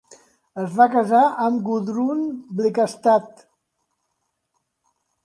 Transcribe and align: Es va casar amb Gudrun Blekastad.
Es 0.61 0.71
va 0.77 0.85
casar 0.93 1.19
amb 1.47 1.61
Gudrun 1.67 2.23
Blekastad. 2.61 3.45